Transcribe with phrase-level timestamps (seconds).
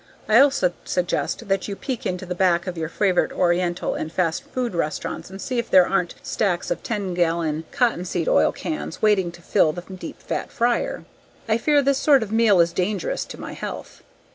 [0.27, 4.41] I also suggest that you peek into the back of your favorite Oriental and fast
[4.45, 9.31] food restaurants and see if there aren't stacks of ten gallon cottonseed oil cans waiting
[9.31, 11.03] to fill the deep fat fryer.
[11.47, 14.01] I fear this sort of meal as dangerous to my health.